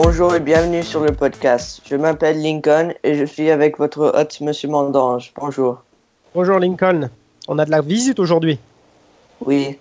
Bonjour 0.00 0.32
et 0.32 0.38
bienvenue 0.38 0.84
sur 0.84 1.00
le 1.00 1.10
podcast. 1.10 1.80
Je 1.84 1.96
m'appelle 1.96 2.40
Lincoln 2.40 2.92
et 3.02 3.16
je 3.16 3.24
suis 3.24 3.50
avec 3.50 3.78
votre 3.78 4.12
hôte, 4.16 4.40
Monsieur 4.40 4.68
Mandange. 4.68 5.32
Bonjour. 5.34 5.82
Bonjour 6.36 6.60
Lincoln. 6.60 7.10
On 7.48 7.58
a 7.58 7.64
de 7.64 7.72
la 7.72 7.80
visite 7.80 8.20
aujourd'hui. 8.20 8.60
Oui. 9.44 9.76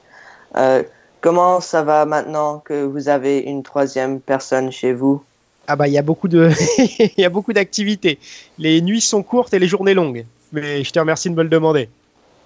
Euh, 0.55 0.81
comment 1.21 1.61
ça 1.61 1.83
va 1.83 2.05
maintenant 2.07 2.57
que 2.65 2.83
vous 2.83 3.09
avez 3.09 3.41
une 3.41 3.61
troisième 3.61 4.19
personne 4.19 4.71
chez 4.71 4.91
vous? 4.91 5.21
Ah 5.67 5.75
bah 5.75 5.87
il 5.87 5.93
y 5.93 5.99
a 5.99 6.01
beaucoup 6.01 6.27
de, 6.27 6.49
il 6.99 7.11
y 7.21 7.23
a 7.23 7.29
beaucoup 7.29 7.53
d'activités. 7.53 8.17
Les 8.57 8.81
nuits 8.81 9.01
sont 9.01 9.21
courtes 9.21 9.53
et 9.53 9.59
les 9.59 9.67
journées 9.67 9.93
longues. 9.93 10.25
Mais 10.51 10.83
je 10.83 10.91
te 10.91 10.97
remercie 10.97 11.29
de 11.29 11.35
me 11.35 11.43
le 11.43 11.49
demander. 11.49 11.89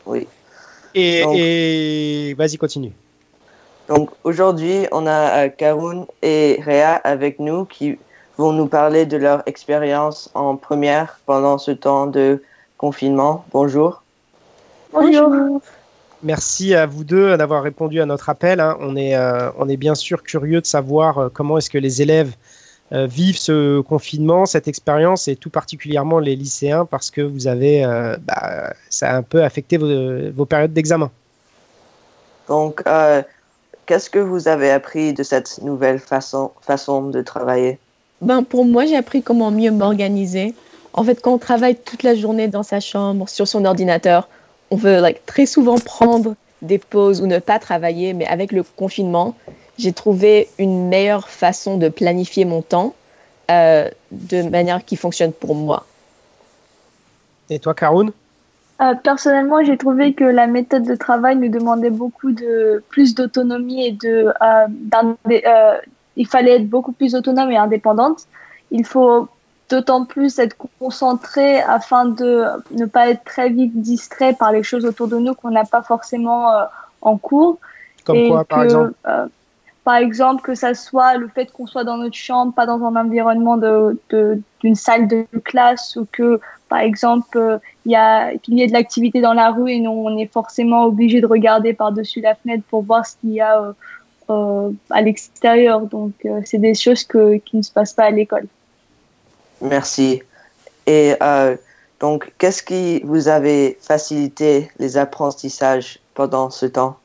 Oui. 0.06 0.28
Et, 0.94 1.22
Donc- 1.24 1.36
et- 1.38 2.34
vas-y 2.38 2.58
continue. 2.58 2.92
Donc 3.92 4.10
aujourd'hui, 4.24 4.88
on 4.94 5.06
a 5.06 5.44
euh, 5.44 5.50
Karun 5.50 6.06
et 6.22 6.62
Réa 6.64 6.94
avec 7.04 7.40
nous 7.40 7.66
qui 7.66 8.00
vont 8.38 8.54
nous 8.54 8.68
parler 8.68 9.06
de 9.06 9.18
leur 9.18 9.44
expérience 9.48 10.30
en 10.34 10.56
première 10.56 11.20
pendant 11.26 11.58
ce 11.58 11.72
temps 11.72 12.08
de 12.08 12.42
confinement. 12.78 13.44
Bonjour. 13.52 14.02
Bonjour. 14.94 15.62
Merci 16.24 16.74
à 16.74 16.86
vous 16.86 17.04
deux 17.04 17.36
d'avoir 17.36 17.64
répondu 17.64 18.00
à 18.00 18.06
notre 18.06 18.30
appel. 18.30 18.62
hein. 18.62 18.78
On, 18.80 18.96
est, 18.96 19.14
euh, 19.14 19.50
on 19.58 19.68
est 19.68 19.76
bien 19.76 19.96
sûr 19.96 20.24
curieux 20.24 20.62
de 20.62 20.66
savoir 20.66 21.18
euh, 21.18 21.28
comment 21.28 21.58
est-ce 21.58 21.70
que 21.70 21.78
les 21.78 22.02
élèves 22.02 22.34
euh, 22.94 23.08
vivent 23.08 23.38
ce 23.38 23.82
confinement, 23.82 24.46
cette 24.46 24.70
expérience, 24.70 25.28
et 25.28 25.36
tout 25.36 25.50
particulièrement 25.50 26.20
les 26.20 26.38
lycéens, 26.38 26.86
parce 26.86 27.12
que 27.12 27.20
vous 27.20 27.46
avez, 27.46 27.84
euh, 27.84 28.16
bah, 28.22 28.72
ça 28.90 29.12
a 29.12 29.18
un 29.18 29.22
peu 29.22 29.44
affecté 29.44 29.76
vos, 29.76 30.32
vos 30.32 30.46
périodes 30.46 30.72
d'examen. 30.72 31.12
Donc, 32.48 32.84
euh, 32.88 33.22
qu'est-ce 33.92 34.10
que 34.10 34.20
vous 34.20 34.48
avez 34.48 34.72
appris 34.72 35.12
de 35.12 35.22
cette 35.22 35.62
nouvelle 35.62 36.00
façon, 36.00 36.52
façon 36.62 37.10
de 37.10 37.22
travailler? 37.22 37.78
Ben, 38.22 38.42
pour 38.42 38.64
moi, 38.64 38.86
j'ai 38.86 38.96
appris 38.96 39.22
comment 39.22 39.52
mieux 39.52 39.70
m'organiser. 39.70 40.56
En 40.94 41.04
fait, 41.04 41.22
quand 41.22 41.34
on 41.34 41.38
travaille 41.38 41.76
toute 41.76 42.04
la 42.04 42.16
journée 42.16 42.48
dans 42.48 42.64
sa 42.64 42.80
chambre, 42.80 43.28
sur 43.28 43.50
son 43.50 43.66
ordinateur, 43.66 44.30
on 44.70 44.78
veut 44.78 45.02
like, 45.02 45.26
très 45.26 45.46
souvent 45.46 45.76
prendre 45.78 46.36
des 46.62 46.78
pauses 46.78 47.22
ou 47.22 47.28
ne 47.28 47.40
pas 47.40 47.60
travailler, 47.60 48.14
mais 48.14 48.26
avec 48.28 48.54
le 48.54 48.64
confinement, 48.64 49.36
j'ai 49.78 49.92
trouvé 49.92 50.48
une 50.58 50.88
meilleure 50.88 51.28
façon 51.28 51.76
de 51.76 51.90
planifier 51.90 52.46
mon 52.46 52.62
temps 52.62 52.96
euh, 53.52 53.90
de 54.12 54.44
manière 54.44 54.86
qui 54.86 54.96
fonctionne 54.96 55.34
pour 55.34 55.54
moi. 55.54 55.86
Et 57.50 57.60
toi, 57.60 57.74
Karun 57.74 58.14
Euh, 58.82 58.96
personnellement, 58.96 59.64
j'ai 59.64 59.78
trouvé 59.78 60.14
que 60.14 60.24
la 60.24 60.48
méthode 60.48 60.84
de 60.84 60.96
travail 60.96 61.36
nous 61.36 61.50
demandait 61.50 61.92
beaucoup 61.92 62.32
de 62.32 62.84
plus 62.90 63.14
d'autonomie 63.14 63.86
et 63.86 63.92
de 63.92 64.34
euh, 64.42 64.68
euh, 65.30 65.78
il 66.16 66.28
fallait 66.28 66.56
être 66.56 66.70
beaucoup 66.70 66.92
plus 66.92 67.14
autonome 67.14 67.52
et 67.52 67.58
indépendante. 67.58 68.26
Il 68.72 68.86
faut 68.86 69.28
d'autant 69.70 70.06
plus 70.06 70.40
être 70.40 70.56
concentré 70.80 71.62
afin 71.62 72.06
de 72.06 72.44
ne 72.72 72.86
pas 72.86 73.10
être 73.10 73.24
très 73.24 73.50
vite 73.50 73.80
distrait 73.82 74.34
par 74.34 74.52
les 74.52 74.64
choses 74.64 74.86
autour 74.86 75.08
de 75.08 75.18
nous 75.18 75.34
qu'on 75.36 75.52
n'a 75.52 75.64
pas 75.64 75.84
forcément 75.84 76.52
euh, 76.52 76.64
en 77.02 77.18
cours. 77.18 77.60
Comme 78.06 78.16
Et 78.16 78.30
quoi, 78.30 78.44
par 78.46 78.64
exemple 78.64 78.94
Par 79.84 79.96
exemple, 79.96 80.42
que 80.44 80.54
ça 80.56 80.74
soit 80.74 81.18
le 81.18 81.28
fait 81.28 81.52
qu'on 81.52 81.68
soit 81.68 81.84
dans 81.84 81.98
notre 81.98 82.16
chambre, 82.16 82.54
pas 82.54 82.66
dans 82.66 82.84
un 82.84 82.96
environnement 82.96 83.58
de- 83.58 84.00
de- 84.10 84.40
d'une 84.60 84.76
salle 84.76 85.08
de 85.08 85.26
classe, 85.44 85.96
ou 85.96 86.06
que, 86.12 86.40
par 86.70 86.80
exemple, 86.80 87.60
il 87.86 87.92
y 87.92 87.96
a 87.96 88.36
qu'il 88.38 88.58
y 88.58 88.62
ait 88.62 88.68
de 88.68 88.74
l'activité 88.74 89.22
dans 89.22 89.34
la 89.34 89.52
rue 89.52 89.72
et 89.72 89.80
non, 89.80 90.06
on 90.06 90.18
est 90.18 90.32
forcément 90.32 90.86
obligé 90.86 91.22
de 91.22 91.26
regarder 91.26 91.74
par-dessus 91.74 92.22
la 92.22 92.36
fenêtre 92.36 92.64
pour 92.70 92.84
voir 92.84 93.06
ce 93.06 93.16
qu'il 93.20 93.32
y 93.32 93.42
a 93.42 93.60
euh, 93.62 93.74
euh, 94.30 94.72
à 94.90 95.02
l'extérieur. 95.02 95.82
Donc, 95.82 96.14
euh, 96.26 96.42
c'est 96.46 96.60
des 96.60 96.76
choses 96.76 97.04
que, 97.04 97.38
qui 97.38 97.58
ne 97.58 97.62
se 97.62 97.72
passent 97.72 97.94
pas 97.94 98.06
à 98.06 98.12
l'école. 98.12 98.46
Merci. 99.62 100.22
Et 100.88 101.14
donc, 102.00 102.34
qu'est-ce 102.40 102.64
qui 102.64 103.00
vous 103.04 103.28
avait 103.28 103.78
facilité 103.80 104.72
les 104.80 104.98
apprentissages 104.98 106.00
pendant 106.16 106.50
ce 106.50 106.66
temps? 106.66 106.98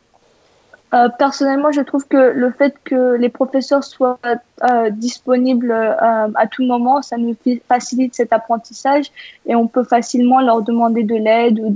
Euh, 0.95 1.09
personnellement, 1.09 1.73
je 1.73 1.81
trouve 1.81 2.07
que 2.07 2.17
le 2.17 2.51
fait 2.53 2.75
que 2.85 3.17
les 3.17 3.29
professeurs 3.29 3.83
soient 3.83 4.19
euh, 4.25 4.91
disponibles 4.91 5.73
euh, 5.73 6.29
à 6.35 6.47
tout 6.47 6.65
moment, 6.65 7.03
ça 7.03 7.17
nous 7.17 7.37
facilite 7.69 8.15
cet 8.15 8.33
apprentissage 8.33 9.07
et 9.47 9.57
on 9.57 9.67
peut 9.67 9.83
facilement 9.83 10.41
leur 10.41 10.63
demander 10.63 11.03
de 11.03 11.17
l'aide 11.17 11.59
ou 11.59 11.75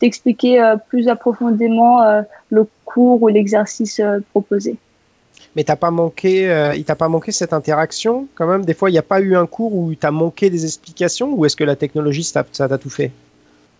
d'expliquer 0.00 0.74
plus 0.88 1.08
approfondément 1.08 2.02
le 2.50 2.66
cours 2.84 3.22
ou 3.22 3.28
l'exercice 3.28 4.00
proposé. 4.32 4.76
Mais 5.54 5.62
t'as 5.62 5.76
pas 5.76 5.92
manqué, 5.92 6.72
il 6.76 6.84
t'a 6.84 6.96
pas 6.96 7.08
manqué 7.08 7.30
cette 7.30 7.52
interaction 7.52 8.26
quand 8.34 8.48
même? 8.48 8.64
Des 8.64 8.74
fois, 8.74 8.90
il 8.90 8.92
n'y 8.92 8.98
a 8.98 9.02
pas 9.02 9.20
eu 9.20 9.36
un 9.36 9.46
cours 9.46 9.74
où 9.74 9.94
t'as 9.94 10.10
manqué 10.10 10.50
des 10.50 10.64
explications 10.64 11.32
ou 11.32 11.46
est-ce 11.46 11.54
que 11.54 11.64
la 11.64 11.76
technologie, 11.76 12.24
ça 12.24 12.42
t'a 12.42 12.78
tout 12.78 12.90
fait? 12.90 13.12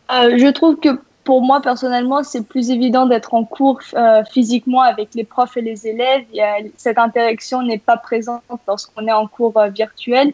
Je 0.08 0.50
trouve 0.52 0.76
que 0.76 0.90
pour 1.24 1.42
moi, 1.42 1.60
personnellement, 1.62 2.22
c'est 2.22 2.46
plus 2.46 2.70
évident 2.70 3.06
d'être 3.06 3.32
en 3.34 3.44
cours 3.44 3.80
euh, 3.94 4.22
physiquement 4.24 4.82
avec 4.82 5.14
les 5.14 5.24
profs 5.24 5.56
et 5.56 5.62
les 5.62 5.86
élèves. 5.86 6.24
Y 6.32 6.40
a- 6.40 6.58
cette 6.76 6.98
interaction 6.98 7.62
n'est 7.62 7.78
pas 7.78 7.96
présente 7.96 8.42
lorsqu'on 8.68 9.06
est 9.06 9.12
en 9.12 9.26
cours 9.26 9.56
euh, 9.56 9.68
virtuel. 9.68 10.32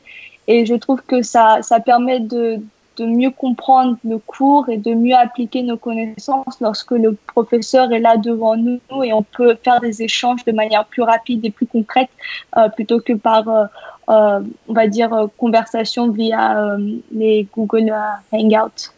Et 0.48 0.66
je 0.66 0.74
trouve 0.74 1.00
que 1.02 1.22
ça, 1.22 1.58
ça 1.62 1.78
permet 1.80 2.18
de, 2.18 2.58
de 2.96 3.04
mieux 3.06 3.30
comprendre 3.30 3.96
le 4.04 4.18
cours 4.18 4.68
et 4.68 4.78
de 4.78 4.92
mieux 4.92 5.14
appliquer 5.14 5.62
nos 5.62 5.76
connaissances 5.76 6.60
lorsque 6.60 6.90
le 6.90 7.16
professeur 7.28 7.92
est 7.92 8.00
là 8.00 8.16
devant 8.16 8.56
nous 8.56 8.80
et 9.04 9.12
on 9.12 9.22
peut 9.22 9.56
faire 9.62 9.80
des 9.80 10.02
échanges 10.02 10.44
de 10.44 10.52
manière 10.52 10.84
plus 10.86 11.02
rapide 11.02 11.44
et 11.44 11.50
plus 11.50 11.66
concrète 11.66 12.10
euh, 12.56 12.68
plutôt 12.68 13.00
que 13.00 13.12
par, 13.12 13.48
euh, 13.48 13.64
euh, 14.08 14.40
on 14.68 14.72
va 14.72 14.86
dire, 14.88 15.12
euh, 15.14 15.26
conversation 15.38 16.10
via 16.10 16.58
euh, 16.74 16.78
les 17.12 17.46
Google 17.56 17.90
euh, 17.90 18.36
Hangouts. 18.36 18.90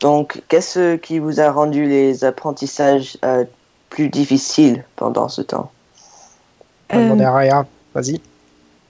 Donc, 0.00 0.42
qu'est-ce 0.48 0.96
qui 0.96 1.18
vous 1.18 1.40
a 1.40 1.50
rendu 1.50 1.84
les 1.86 2.24
apprentissages 2.24 3.18
euh, 3.24 3.44
plus 3.90 4.08
difficiles 4.08 4.84
pendant 4.96 5.28
ce 5.28 5.42
temps? 5.42 5.70
Euh, 6.94 7.02
demander 7.02 7.24
à 7.24 7.32
Raya. 7.32 7.66
Vas-y. 7.94 8.20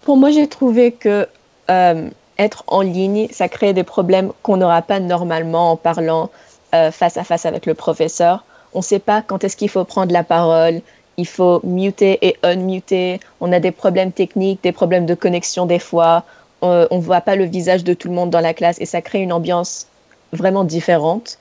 Pour 0.02 0.16
moi, 0.16 0.30
j'ai 0.30 0.48
trouvé 0.48 0.92
que 0.92 1.26
euh, 1.70 2.08
être 2.38 2.64
en 2.66 2.82
ligne, 2.82 3.28
ça 3.30 3.48
crée 3.48 3.72
des 3.72 3.84
problèmes 3.84 4.32
qu'on 4.42 4.58
n'aura 4.58 4.82
pas 4.82 5.00
normalement 5.00 5.72
en 5.72 5.76
parlant 5.76 6.30
euh, 6.74 6.90
face 6.90 7.16
à 7.16 7.24
face 7.24 7.46
avec 7.46 7.64
le 7.66 7.74
professeur. 7.74 8.44
On 8.74 8.78
ne 8.78 8.84
sait 8.84 8.98
pas 8.98 9.22
quand 9.22 9.44
est-ce 9.44 9.56
qu'il 9.56 9.70
faut 9.70 9.84
prendre 9.84 10.12
la 10.12 10.24
parole. 10.24 10.80
Il 11.16 11.26
faut 11.26 11.60
muter 11.64 12.18
et 12.22 12.36
unmuter. 12.42 13.18
On 13.40 13.50
a 13.52 13.60
des 13.60 13.72
problèmes 13.72 14.12
techniques, 14.12 14.62
des 14.62 14.72
problèmes 14.72 15.06
de 15.06 15.14
connexion 15.14 15.66
des 15.66 15.78
fois. 15.78 16.22
On 16.60 16.86
ne 16.90 17.00
voit 17.00 17.20
pas 17.20 17.34
le 17.34 17.44
visage 17.44 17.82
de 17.82 17.94
tout 17.94 18.08
le 18.08 18.14
monde 18.14 18.30
dans 18.30 18.40
la 18.40 18.52
classe 18.52 18.80
et 18.80 18.86
ça 18.86 19.00
crée 19.00 19.20
une 19.20 19.32
ambiance 19.32 19.86
vraiment 20.32 20.64
différente. 20.64 21.38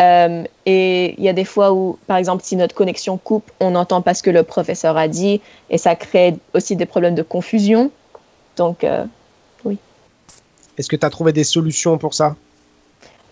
Euh, 0.00 0.44
et 0.64 1.14
il 1.18 1.24
y 1.24 1.28
a 1.28 1.32
des 1.32 1.44
fois 1.44 1.72
où, 1.72 1.98
par 2.06 2.18
exemple, 2.18 2.44
si 2.44 2.54
notre 2.54 2.74
connexion 2.74 3.18
coupe, 3.18 3.50
on 3.58 3.70
n'entend 3.72 4.00
pas 4.00 4.14
ce 4.14 4.22
que 4.22 4.30
le 4.30 4.44
professeur 4.44 4.96
a 4.96 5.08
dit 5.08 5.40
et 5.70 5.78
ça 5.78 5.96
crée 5.96 6.36
aussi 6.54 6.76
des 6.76 6.86
problèmes 6.86 7.16
de 7.16 7.22
confusion. 7.22 7.90
Donc, 8.56 8.84
euh, 8.84 9.04
Est-ce 10.78 10.88
que 10.88 10.94
tu 10.94 11.04
as 11.04 11.10
trouvé 11.10 11.32
des 11.32 11.42
solutions 11.42 11.98
pour 11.98 12.14
ça? 12.14 12.36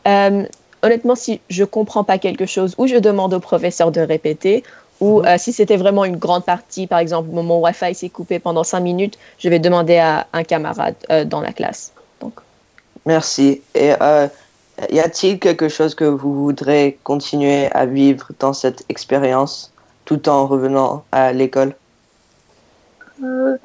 Euh, 0.08 0.44
honnêtement, 0.82 1.14
si 1.14 1.40
je 1.48 1.62
comprends 1.62 2.02
pas 2.02 2.18
quelque 2.18 2.44
chose, 2.46 2.74
ou 2.78 2.88
je 2.88 2.96
demande 2.96 3.32
au 3.34 3.38
professeur 3.40 3.92
de 3.92 4.00
répéter, 4.00 4.64
ou 4.98 5.20
Mhm. 5.20 5.26
euh, 5.26 5.38
si 5.38 5.52
c'était 5.52 5.76
vraiment 5.76 6.04
une 6.04 6.16
grande 6.16 6.44
partie, 6.44 6.88
par 6.88 6.98
exemple, 6.98 7.28
mon, 7.30 7.44
mon 7.44 7.60
Wi-Fi 7.60 7.94
s'est 7.94 8.08
coupé 8.08 8.40
pendant 8.40 8.64
cinq 8.64 8.80
minutes, 8.80 9.16
je 9.38 9.48
vais 9.48 9.60
demander 9.60 9.98
à 9.98 10.26
un 10.32 10.42
camarade 10.42 10.96
euh, 11.10 11.24
dans 11.24 11.40
la 11.40 11.52
classe. 11.52 11.92
Donc, 12.20 12.34
Merci. 13.04 13.62
Et 13.76 13.92
euh, 14.00 14.26
y 14.90 15.00
a-t-il 15.00 15.38
quelque 15.38 15.68
chose 15.68 15.94
que 15.94 16.04
vous 16.04 16.34
voudrez 16.34 16.98
continuer 17.02 17.70
à 17.72 17.86
vivre 17.86 18.30
dans 18.38 18.52
cette 18.52 18.84
expérience 18.88 19.72
tout 20.04 20.28
en 20.28 20.46
revenant 20.46 21.04
à 21.12 21.32
l'école? 21.32 21.74
Euh, 23.22 23.56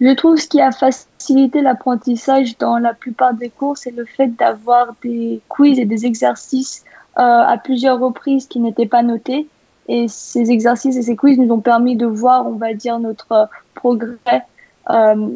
je 0.00 0.14
trouve 0.14 0.36
ce 0.36 0.46
qui 0.46 0.60
a 0.60 0.70
facilité 0.70 1.60
l'apprentissage 1.60 2.56
dans 2.58 2.78
la 2.78 2.94
plupart 2.94 3.34
des 3.34 3.50
cours, 3.50 3.76
c'est 3.76 3.90
le 3.90 4.04
fait 4.04 4.28
d'avoir 4.28 4.94
des 5.02 5.40
quiz 5.48 5.78
et 5.78 5.86
des 5.86 6.06
exercices 6.06 6.84
euh, 7.18 7.22
à 7.22 7.56
plusieurs 7.58 7.98
reprises 7.98 8.46
qui 8.46 8.60
n'étaient 8.60 8.86
pas 8.86 9.02
notés. 9.02 9.48
Et 9.88 10.06
ces 10.06 10.50
exercices 10.50 10.96
et 10.96 11.02
ces 11.02 11.16
quiz 11.16 11.38
nous 11.38 11.52
ont 11.52 11.60
permis 11.60 11.96
de 11.96 12.06
voir, 12.06 12.46
on 12.46 12.56
va 12.56 12.74
dire, 12.74 12.98
notre 12.98 13.48
progrès 13.74 14.44
euh, 14.90 15.28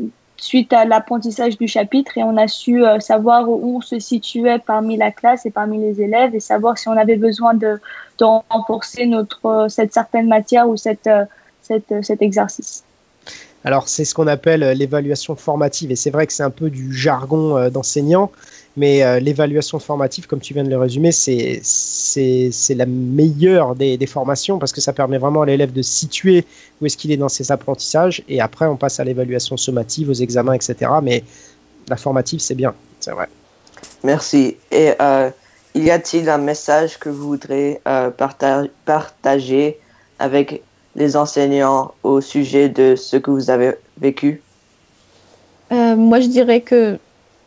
suite 0.43 0.73
à 0.73 0.85
l'apprentissage 0.85 1.57
du 1.57 1.69
chapitre 1.69 2.19
et 2.19 2.25
on 2.25 2.37
a 2.37 2.49
su 2.49 2.85
euh, 2.85 2.99
savoir 2.99 3.49
où 3.49 3.77
on 3.77 3.81
se 3.81 3.99
situait 4.01 4.59
parmi 4.59 4.97
la 4.97 5.13
classe 5.13 5.47
et 5.47 5.51
parmi 5.51 5.79
les 5.79 6.03
élèves 6.03 6.35
et 6.35 6.41
savoir 6.41 6.79
si 6.79 6.89
on 6.89 6.97
avait 6.97 7.17
besoin 7.17 7.55
de, 7.55 7.81
de 8.19 8.25
renforcer 8.51 9.07
notre, 9.07 9.47
euh, 9.47 9.69
cette 9.69 9.93
certaine 9.93 10.27
matière 10.27 10.69
ou 10.69 10.77
cette, 10.77 11.07
euh, 11.07 11.25
cette, 11.61 11.95
cet 12.03 12.23
exercice. 12.23 12.85
Alors 13.65 13.89
c'est 13.89 14.05
ce 14.05 14.15
qu'on 14.15 14.27
appelle 14.27 14.63
euh, 14.63 14.75
l'évaluation 14.75 15.37
formative 15.37 15.91
et 15.93 15.97
c'est 15.97 16.11
vrai 16.11 16.27
que 16.27 16.33
c'est 16.33 16.43
un 16.43 16.51
peu 16.51 16.69
du 16.69 16.93
jargon 16.95 17.57
euh, 17.57 17.71
d'enseignant, 17.71 18.33
mais 18.77 19.03
euh, 19.05 19.21
l'évaluation 19.21 19.79
formative, 19.79 20.27
comme 20.27 20.41
tu 20.41 20.53
viens 20.55 20.65
de 20.65 20.71
le 20.71 20.79
résumer, 20.79 21.13
c'est 21.13 21.63
la 22.71 22.87
meilleure 22.87 23.77
des, 23.77 23.97
des, 23.97 24.07
formations 24.07 24.59
parce 24.59 24.73
que 24.73 24.81
ça 24.81 24.93
permet 24.93 25.19
vraiment 25.19 25.43
à 25.43 25.47
l'élève 25.47 25.73
de 25.73 25.83
situer 25.83 26.45
où 26.81 26.87
est-ce 26.87 26.97
qu'il 26.97 27.13
est 27.13 27.17
dans 27.17 27.29
ses 27.29 27.53
apprentissages 27.53 28.23
et 28.29 28.41
après 28.41 28.67
on 28.67 28.77
passe 28.77 28.99
à 28.99 29.05
l'évaluation 29.05 29.57
sommative, 29.57 30.11
aux 30.11 30.15
examens, 30.15 30.55
etc. 30.55 30.91
Mais 31.03 31.23
la 31.89 31.97
formative 31.97 32.41
c'est 32.41 32.57
bien, 32.57 32.75
c'est 32.99 33.13
vrai. 33.13 33.29
Merci. 34.03 34.57
Et 34.73 34.93
y 35.75 35.91
a-t-il 35.91 36.29
un 36.29 36.39
message 36.39 36.99
que 36.99 37.09
vous 37.09 37.29
voudrez 37.29 37.81
parta 37.85 38.65
partager 38.85 39.79
avec 40.19 40.63
les 40.95 41.17
enseignants 41.17 41.93
au 42.03 42.21
sujet 42.21 42.69
de 42.69 42.97
ce 42.97 43.17
que 43.17 43.31
vous 43.31 43.51
avez 43.51 43.73
vécu? 43.99 44.43
Euh, 45.73 45.97
Moi, 45.97 46.21
je 46.21 46.29
dirais 46.29 46.61
que 46.61 46.99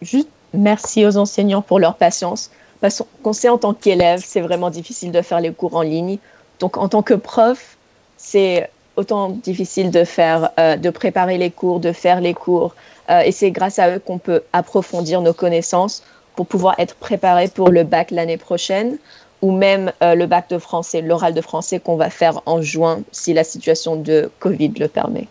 juste 0.01 0.29
merci 0.53 1.05
aux 1.05 1.17
enseignants 1.17 1.61
pour 1.61 1.79
leur 1.79 1.95
patience. 1.95 2.49
Parce 2.81 3.03
qu'on 3.23 3.33
sait 3.33 3.49
en 3.49 3.57
tant 3.57 3.73
qu'élève, 3.73 4.21
c'est 4.25 4.41
vraiment 4.41 4.69
difficile 4.69 5.11
de 5.11 5.21
faire 5.21 5.39
les 5.39 5.51
cours 5.51 5.75
en 5.75 5.81
ligne. 5.81 6.17
Donc, 6.59 6.77
en 6.77 6.89
tant 6.89 7.01
que 7.01 7.13
prof, 7.13 7.77
c'est 8.17 8.69
autant 8.95 9.29
difficile 9.29 9.91
de 9.91 10.03
faire, 10.03 10.51
euh, 10.59 10.75
de 10.75 10.89
préparer 10.89 11.37
les 11.37 11.51
cours, 11.51 11.79
de 11.79 11.91
faire 11.91 12.21
les 12.21 12.33
cours. 12.33 12.75
Euh, 13.09 13.21
et 13.21 13.31
c'est 13.31 13.51
grâce 13.51 13.79
à 13.79 13.95
eux 13.95 13.99
qu'on 13.99 14.17
peut 14.17 14.41
approfondir 14.53 15.21
nos 15.21 15.33
connaissances 15.33 16.03
pour 16.35 16.47
pouvoir 16.47 16.75
être 16.79 16.95
préparé 16.95 17.47
pour 17.47 17.69
le 17.69 17.83
bac 17.83 18.11
l'année 18.11 18.37
prochaine 18.37 18.97
ou 19.45 19.51
même 19.51 19.91
euh, 20.01 20.15
le 20.15 20.25
bac 20.25 20.49
de 20.49 20.57
français, 20.57 21.01
l'oral 21.01 21.35
de 21.35 21.41
français 21.41 21.79
qu'on 21.79 21.97
va 21.97 22.09
faire 22.09 22.41
en 22.47 22.63
juin 22.63 23.01
si 23.11 23.31
la 23.31 23.43
situation 23.43 23.95
de 23.95 24.31
Covid 24.39 24.73
le 24.79 24.87
permet. 24.87 25.27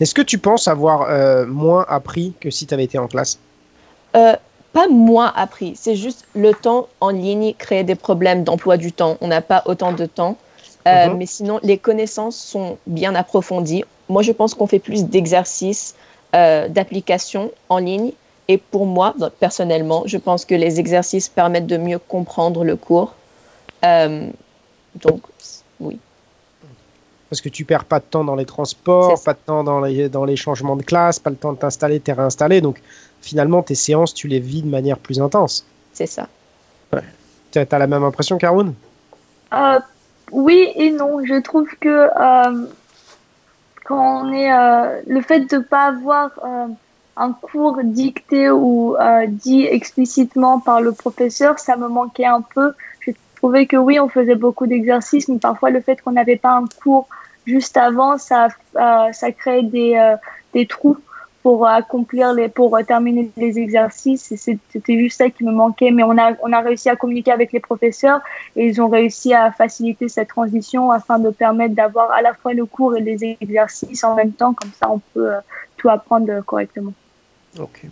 Est-ce 0.00 0.14
que 0.14 0.20
tu 0.20 0.36
penses 0.36 0.68
avoir 0.68 1.08
euh, 1.08 1.46
moins 1.46 1.86
appris 1.88 2.34
que 2.40 2.50
si 2.50 2.66
tu 2.66 2.74
avais 2.74 2.84
été 2.84 2.98
en 2.98 3.08
classe? 3.08 3.38
Euh, 4.16 4.36
Pas 4.74 4.86
moins 4.88 5.32
appris, 5.34 5.72
c'est 5.82 5.96
juste 5.96 6.26
le 6.34 6.52
temps 6.52 6.88
en 7.00 7.08
ligne 7.08 7.54
crée 7.56 7.84
des 7.84 7.94
problèmes 7.94 8.44
d'emploi 8.44 8.76
du 8.76 8.92
temps. 8.92 9.16
On 9.22 9.28
n'a 9.28 9.40
pas 9.40 9.62
autant 9.64 9.92
de 9.94 10.04
temps, 10.04 10.36
euh, 10.86 10.90
mm 10.90 11.10
-hmm. 11.10 11.16
mais 11.16 11.26
sinon 11.36 11.56
les 11.62 11.78
connaissances 11.78 12.36
sont 12.52 12.76
bien 12.86 13.14
approfondies. 13.22 13.84
Moi, 14.14 14.22
je 14.28 14.32
pense 14.38 14.52
qu'on 14.56 14.68
fait 14.72 14.84
plus 14.88 15.02
d'exercices, 15.12 15.94
d'applications 16.76 17.48
en 17.68 17.78
ligne 17.90 18.12
et 18.52 18.58
pour 18.72 18.84
moi, 18.96 19.08
personnellement, 19.44 20.02
je 20.12 20.18
pense 20.26 20.44
que 20.44 20.56
les 20.64 20.72
exercices 20.82 21.28
permettent 21.40 21.70
de 21.76 21.78
mieux 21.88 22.00
comprendre 22.14 22.60
le 22.70 22.76
cours. 22.76 23.10
Euh, 23.84 24.30
donc, 24.96 25.22
oui. 25.80 25.98
Parce 27.28 27.40
que 27.40 27.48
tu 27.48 27.64
perds 27.64 27.86
pas 27.86 27.98
de 27.98 28.04
temps 28.04 28.24
dans 28.24 28.34
les 28.34 28.44
transports, 28.44 29.22
pas 29.22 29.32
de 29.32 29.38
temps 29.38 29.64
dans 29.64 29.80
les, 29.80 30.08
dans 30.08 30.24
les 30.24 30.36
changements 30.36 30.76
de 30.76 30.82
classe, 30.82 31.18
pas 31.18 31.30
le 31.30 31.36
temps 31.36 31.52
de 31.52 31.58
t'installer, 31.58 31.98
de 31.98 32.04
te 32.04 32.10
réinstaller. 32.10 32.60
Donc, 32.60 32.82
finalement, 33.22 33.62
tes 33.62 33.74
séances, 33.74 34.12
tu 34.12 34.28
les 34.28 34.38
vis 34.38 34.62
de 34.62 34.68
manière 34.68 34.98
plus 34.98 35.20
intense. 35.20 35.64
C'est 35.92 36.06
ça. 36.06 36.28
Ouais. 36.92 37.02
Tu 37.50 37.58
as, 37.58 37.78
la 37.78 37.86
même 37.86 38.04
impression, 38.04 38.36
Caroune 38.38 38.74
euh, 39.54 39.78
Oui 40.30 40.72
et 40.74 40.90
non. 40.90 41.24
Je 41.24 41.40
trouve 41.40 41.68
que 41.80 41.88
euh, 41.88 42.66
quand 43.84 44.24
on 44.24 44.32
est. 44.32 44.52
Euh, 44.52 45.00
le 45.06 45.20
fait 45.22 45.40
de 45.40 45.56
ne 45.56 45.62
pas 45.62 45.86
avoir 45.86 46.30
euh, 46.44 46.66
un 47.16 47.32
cours 47.32 47.78
dicté 47.82 48.50
ou 48.50 48.96
euh, 48.96 49.26
dit 49.28 49.64
explicitement 49.64 50.60
par 50.60 50.80
le 50.80 50.92
professeur, 50.92 51.58
ça 51.58 51.76
me 51.76 51.88
manquait 51.88 52.24
un 52.26 52.42
peu. 52.42 52.72
Je 53.00 53.10
trouvais 53.42 53.66
que 53.66 53.76
oui, 53.76 53.98
on 53.98 54.08
faisait 54.08 54.36
beaucoup 54.36 54.68
d'exercices, 54.68 55.28
mais 55.28 55.38
parfois 55.38 55.70
le 55.70 55.80
fait 55.80 56.00
qu'on 56.00 56.12
n'avait 56.12 56.36
pas 56.36 56.52
un 56.52 56.64
cours 56.80 57.08
juste 57.44 57.76
avant, 57.76 58.16
ça, 58.16 58.48
euh, 58.76 59.12
ça 59.12 59.32
créait 59.32 59.64
des, 59.64 59.96
euh, 59.96 60.16
des 60.54 60.66
trous 60.66 60.96
pour 61.42 61.66
accomplir 61.66 62.34
les, 62.34 62.48
pour 62.48 62.78
terminer 62.86 63.32
les 63.36 63.58
exercices. 63.58 64.30
Et 64.30 64.36
c'était 64.36 64.96
juste 64.96 65.18
ça 65.18 65.28
qui 65.28 65.42
me 65.42 65.50
manquait, 65.50 65.90
mais 65.90 66.04
on 66.04 66.16
a, 66.16 66.34
on 66.44 66.52
a 66.52 66.60
réussi 66.60 66.88
à 66.88 66.94
communiquer 66.94 67.32
avec 67.32 67.52
les 67.52 67.58
professeurs 67.58 68.20
et 68.54 68.64
ils 68.64 68.80
ont 68.80 68.88
réussi 68.88 69.34
à 69.34 69.50
faciliter 69.50 70.08
cette 70.08 70.28
transition 70.28 70.92
afin 70.92 71.18
de 71.18 71.30
permettre 71.30 71.74
d'avoir 71.74 72.12
à 72.12 72.22
la 72.22 72.34
fois 72.34 72.54
le 72.54 72.64
cours 72.64 72.96
et 72.96 73.00
les 73.00 73.36
exercices 73.40 74.04
en 74.04 74.14
même 74.14 74.30
temps. 74.30 74.54
Comme 74.54 74.70
ça, 74.80 74.88
on 74.88 75.00
peut 75.14 75.32
tout 75.78 75.88
apprendre 75.88 76.44
correctement. 76.44 76.92
Ok. 77.58 77.86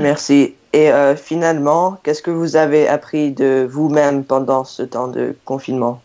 Merci. 0.00 0.56
Et 0.74 0.90
euh, 0.90 1.14
finalement, 1.14 1.98
qu'est-ce 2.02 2.20
que 2.20 2.32
vous 2.32 2.56
avez 2.56 2.88
appris 2.88 3.30
de 3.30 3.64
vous-même 3.70 4.24
pendant 4.24 4.64
ce 4.64 4.82
temps 4.82 5.06
de 5.06 5.36
confinement? 5.44 6.02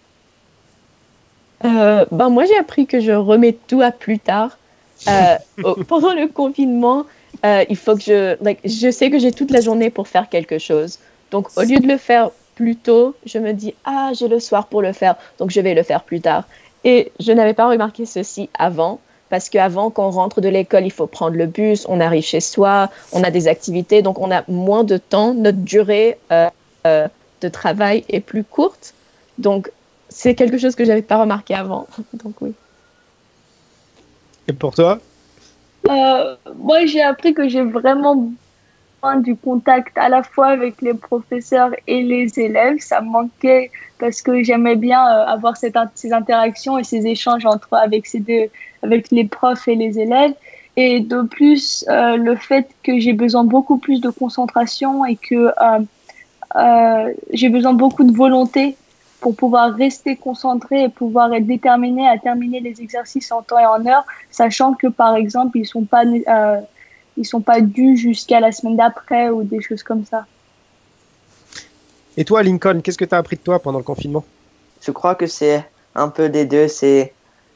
Euh, 1.65 2.05
ben 2.11 2.29
Moi, 2.29 2.45
j'ai 2.45 2.55
appris 2.55 2.85
que 2.85 2.99
je 2.99 3.11
remets 3.11 3.57
tout 3.67 3.81
à 3.81 3.89
plus 3.89 4.19
tard. 4.19 4.59
Euh, 5.07 5.37
pendant 5.87 6.13
le 6.13 6.27
confinement, 6.27 7.07
il 7.43 7.75
faut 7.75 7.95
que 7.95 8.03
je... 8.03 8.43
Like, 8.43 8.59
je 8.63 8.91
sais 8.91 9.09
que 9.09 9.17
j'ai 9.17 9.31
toute 9.31 9.49
la 9.49 9.59
journée 9.59 9.89
pour 9.89 10.07
faire 10.07 10.29
quelque 10.29 10.59
chose. 10.59 10.99
Donc, 11.31 11.47
au 11.57 11.63
lieu 11.63 11.79
de 11.79 11.87
le 11.87 11.97
faire 11.97 12.29
plus 12.53 12.75
tôt, 12.75 13.15
je 13.25 13.39
me 13.39 13.53
dis, 13.53 13.73
ah, 13.85 14.11
j'ai 14.13 14.27
le 14.27 14.39
soir 14.39 14.67
pour 14.67 14.83
le 14.83 14.93
faire, 14.93 15.15
donc 15.39 15.49
je 15.49 15.61
vais 15.61 15.73
le 15.73 15.81
faire 15.81 16.03
plus 16.03 16.21
tard. 16.21 16.43
Et 16.83 17.11
je 17.19 17.31
n'avais 17.31 17.55
pas 17.55 17.67
remarqué 17.67 18.05
ceci 18.05 18.51
avant 18.53 18.99
parce 19.29 19.49
qu'avant 19.49 19.89
qu'on 19.89 20.09
rentre 20.09 20.41
de 20.41 20.49
l'école, 20.49 20.85
il 20.85 20.91
faut 20.91 21.07
prendre 21.07 21.35
le 21.35 21.45
bus, 21.45 21.85
on 21.87 21.99
arrive 21.99 22.23
chez 22.23 22.39
soi, 22.39 22.89
on 23.11 23.23
a 23.23 23.31
des 23.31 23.47
activités, 23.47 24.01
donc 24.01 24.19
on 24.19 24.31
a 24.31 24.43
moins 24.47 24.83
de 24.83 24.97
temps, 24.97 25.33
notre 25.33 25.59
durée 25.59 26.17
euh, 26.31 26.49
euh, 26.87 27.07
de 27.41 27.49
travail 27.49 28.03
est 28.09 28.19
plus 28.19 28.43
courte. 28.43 28.93
Donc 29.37 29.71
c'est 30.09 30.35
quelque 30.35 30.57
chose 30.57 30.75
que 30.75 30.85
j'avais 30.85 31.01
pas 31.01 31.17
remarqué 31.21 31.53
avant. 31.53 31.87
Donc 32.23 32.41
oui. 32.41 32.53
Et 34.47 34.53
pour 34.53 34.73
toi? 34.73 34.99
Euh, 35.87 36.35
Moi, 36.57 36.85
j'ai 36.87 37.01
appris 37.01 37.33
que 37.33 37.47
j'ai 37.47 37.63
vraiment 37.63 38.31
du 39.23 39.35
contact 39.35 39.97
à 39.97 40.09
la 40.09 40.23
fois 40.23 40.47
avec 40.47 40.81
les 40.81 40.93
professeurs 40.93 41.71
et 41.87 42.01
les 42.03 42.39
élèves. 42.39 42.77
Ça 42.79 43.01
me 43.01 43.09
manquait 43.09 43.71
parce 43.99 44.21
que 44.21 44.43
j'aimais 44.43 44.75
bien 44.75 45.01
euh, 45.01 45.25
avoir 45.25 45.55
ces 45.57 46.13
interactions 46.13 46.77
et 46.77 46.83
ces 46.83 47.07
échanges 47.07 47.45
entre 47.45 47.73
avec 47.73 48.05
ces 48.05 48.19
deux, 48.19 48.47
avec 48.83 49.11
les 49.11 49.25
profs 49.25 49.67
et 49.67 49.75
les 49.75 49.99
élèves. 49.99 50.33
Et 50.75 50.99
de 50.99 51.21
plus, 51.23 51.85
euh, 51.89 52.15
le 52.15 52.35
fait 52.35 52.69
que 52.83 52.99
j'ai 52.99 53.13
besoin 53.13 53.43
beaucoup 53.43 53.77
plus 53.77 53.99
de 54.01 54.09
concentration 54.09 55.05
et 55.05 55.15
que 55.15 55.51
euh, 56.55 57.13
j'ai 57.33 57.49
besoin 57.49 57.73
beaucoup 57.73 58.03
de 58.03 58.15
volonté 58.15 58.75
pour 59.21 59.35
pouvoir 59.35 59.73
rester 59.75 60.15
concentré 60.15 60.83
et 60.83 60.89
pouvoir 60.89 61.33
être 61.33 61.45
déterminé 61.45 62.07
à 62.07 62.17
terminer 62.17 62.61
les 62.61 62.81
exercices 62.81 63.31
en 63.31 63.41
temps 63.41 63.59
et 63.59 63.65
en 63.65 63.85
heure, 63.85 64.05
sachant 64.31 64.73
que 64.73 64.87
par 64.87 65.15
exemple 65.15 65.57
ils 65.57 65.65
sont 65.65 65.83
pas 65.83 66.05
ils 67.19 67.25
sont 67.25 67.41
pas 67.41 67.61
dus 67.61 67.97
jusqu'à 67.97 68.39
la 68.39 68.51
semaine 68.51 68.77
d'après 68.77 69.29
ou 69.29 69.43
des 69.43 69.61
choses 69.61 69.83
comme 69.83 70.05
ça. 70.05 70.25
Et 72.17 72.25
toi, 72.25 72.41
Lincoln, 72.41 72.81
qu'est-ce 72.81 72.97
que 72.97 73.05
tu 73.05 73.13
as 73.13 73.19
appris 73.19 73.35
de 73.35 73.41
toi 73.41 73.59
pendant 73.59 73.77
le 73.77 73.83
confinement? 73.83 74.25
Je 74.81 74.91
crois 74.91 75.15
que 75.15 75.27
c'est 75.27 75.63
un 75.95 76.07
peu 76.07 76.29
des 76.29 76.45
deux. 76.45 76.67
C'est 76.67 77.13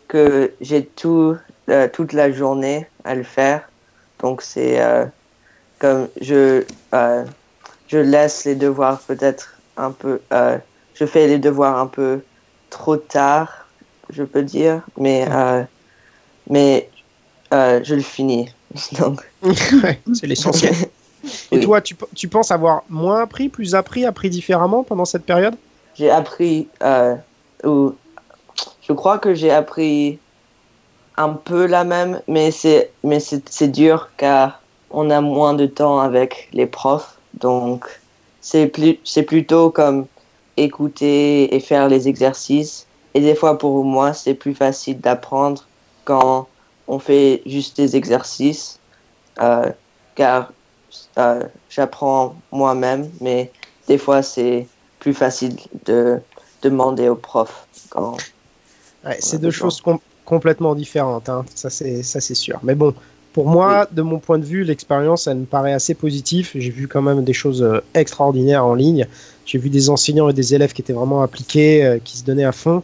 que 0.07 0.53
j'ai 0.61 0.85
tout, 0.85 1.35
euh, 1.69 1.87
toute 1.91 2.13
la 2.13 2.31
journée 2.31 2.85
à 3.03 3.15
le 3.15 3.23
faire. 3.23 3.69
Donc 4.19 4.41
c'est 4.41 4.81
euh, 4.81 5.05
comme 5.79 6.07
je, 6.21 6.63
euh, 6.93 7.25
je 7.87 7.97
laisse 7.97 8.45
les 8.45 8.55
devoirs 8.55 8.99
peut-être 9.01 9.57
un 9.75 9.91
peu... 9.91 10.21
Euh, 10.31 10.57
je 10.93 11.05
fais 11.05 11.27
les 11.27 11.39
devoirs 11.39 11.77
un 11.77 11.87
peu 11.87 12.21
trop 12.69 12.97
tard, 12.97 13.67
je 14.09 14.23
peux 14.23 14.43
dire, 14.43 14.81
mais, 14.97 15.25
euh, 15.29 15.63
mais 16.49 16.89
je 17.51 17.93
le 17.93 18.01
finis. 18.01 18.49
Donc... 18.99 19.21
c'est 20.13 20.27
l'essentiel. 20.27 20.73
Et 21.51 21.57
oui. 21.57 21.59
toi, 21.61 21.81
tu, 21.81 21.95
tu, 22.15 22.27
penses 22.27 22.51
avoir 22.51 22.83
moins 22.89 23.21
appris, 23.21 23.47
plus 23.47 23.75
appris, 23.75 24.05
appris 24.05 24.29
différemment 24.29 24.83
pendant 24.83 25.05
cette 25.05 25.23
période? 25.23 25.55
J'ai 25.95 26.09
appris, 26.09 26.67
euh, 26.81 27.15
ou 27.63 27.93
je 28.87 28.93
crois 28.93 29.17
que 29.19 29.33
j'ai 29.33 29.51
appris 29.51 30.19
un 31.17 31.29
peu 31.29 31.65
la 31.65 31.83
même, 31.83 32.21
mais 32.27 32.51
c'est 32.51 32.91
mais 33.03 33.19
c'est 33.19 33.67
dur 33.67 34.09
car 34.17 34.61
on 34.91 35.09
a 35.09 35.21
moins 35.21 35.53
de 35.53 35.65
temps 35.65 35.99
avec 35.99 36.49
les 36.53 36.65
profs, 36.65 37.17
donc 37.35 37.85
c'est 38.41 38.67
plus 38.67 38.99
c'est 39.03 39.23
plutôt 39.23 39.69
comme 39.69 40.07
écouter 40.57 41.55
et 41.55 41.59
faire 41.59 41.87
les 41.87 42.07
exercices. 42.07 42.87
Et 43.13 43.21
des 43.21 43.35
fois 43.35 43.57
pour 43.57 43.83
moi 43.83 44.13
c'est 44.13 44.33
plus 44.33 44.55
facile 44.55 44.99
d'apprendre 44.99 45.65
quand 46.05 46.47
on 46.87 46.99
fait 46.99 47.41
juste 47.45 47.77
des 47.77 47.95
exercices, 47.95 48.79
euh, 49.41 49.71
car 50.15 50.51
euh, 51.17 51.43
j'apprends 51.69 52.35
moi-même, 52.51 53.09
mais 53.21 53.51
des 53.87 53.97
fois 53.97 54.21
c'est 54.21 54.67
plus 54.99 55.13
facile 55.13 55.55
de 55.85 56.19
demander 56.61 57.09
au 57.09 57.15
prof. 57.15 57.67
Ouais, 57.95 59.17
c'est 59.19 59.39
deux 59.39 59.51
choses 59.51 59.81
com 59.81 59.99
complètement 60.25 60.75
différentes, 60.75 61.27
hein. 61.27 61.45
ça 61.53 61.69
c'est 61.69 62.35
sûr. 62.35 62.59
Mais 62.63 62.75
bon, 62.75 62.93
Pour 63.33 63.47
moi, 63.47 63.87
de 63.91 64.03
mon 64.03 64.19
point 64.19 64.37
de 64.37 64.45
vue, 64.45 64.63
l'expérience, 64.63 65.25
elle 65.25 65.39
me 65.39 65.45
paraît 65.45 65.73
assez 65.73 65.95
positive. 65.95 66.51
J'ai 66.53 66.69
vu 66.69 66.87
quand 66.87 67.01
même 67.01 67.23
des 67.23 67.33
choses 67.33 67.63
euh, 67.63 67.83
extraordinaires 67.95 68.63
en 68.63 68.75
ligne. 68.75 69.07
J'ai 69.45 69.57
vu 69.57 69.69
des 69.69 69.89
enseignants 69.89 70.29
et 70.29 70.33
des 70.33 70.55
élèves 70.55 70.71
qui 70.73 70.81
étaient 70.81 70.93
vraiment 70.93 71.21
appliqués, 71.21 71.83
euh, 71.85 71.99
qui 72.01 72.17
se 72.17 72.23
donnaient 72.23 72.45
à 72.45 72.53
fond. 72.53 72.81